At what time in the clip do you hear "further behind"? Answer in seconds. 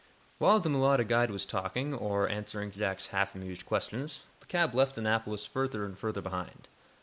5.95-6.67